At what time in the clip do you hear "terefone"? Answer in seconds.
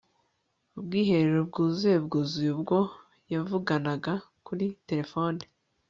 4.87-5.41